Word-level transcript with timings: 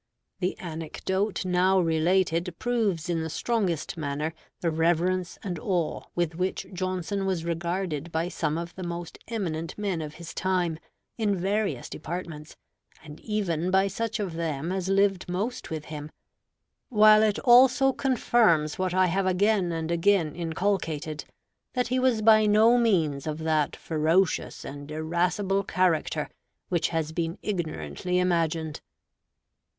The 0.39 0.57
anecdote 0.57 1.45
now 1.45 1.79
related 1.79 2.55
proves 2.57 3.07
in 3.07 3.21
the 3.21 3.29
strongest 3.29 3.97
manner 3.97 4.33
the 4.61 4.71
reverence 4.71 5.37
and 5.43 5.59
awe 5.59 6.05
with 6.15 6.33
which 6.33 6.65
Johnson 6.73 7.27
was 7.27 7.45
regarded 7.45 8.11
by 8.11 8.27
some 8.27 8.57
of 8.57 8.73
the 8.73 8.81
most 8.81 9.19
eminent 9.27 9.77
men 9.77 10.01
of 10.01 10.15
his 10.15 10.33
time, 10.33 10.79
in 11.19 11.35
various 11.35 11.87
departments, 11.87 12.57
and 13.03 13.19
even 13.19 13.69
by 13.69 13.85
such 13.85 14.19
of 14.19 14.33
them 14.33 14.71
as 14.71 14.89
lived 14.89 15.29
most 15.29 15.69
with 15.69 15.85
him; 15.85 16.09
while 16.89 17.21
it 17.21 17.37
also 17.37 17.93
confirms 17.93 18.79
what 18.79 18.95
I 18.95 19.05
have 19.05 19.27
again 19.27 19.71
and 19.71 19.91
again 19.91 20.33
inculcated, 20.35 21.25
that 21.73 21.89
he 21.89 21.99
was 21.99 22.23
by 22.23 22.47
no 22.47 22.75
means 22.75 23.27
of 23.27 23.37
that 23.37 23.75
ferocious 23.75 24.65
and 24.65 24.89
irascible 24.89 25.63
character 25.63 26.27
which 26.69 26.87
has 26.89 27.11
been 27.11 27.37
ignorantly 27.43 28.17
imagined. 28.17 28.81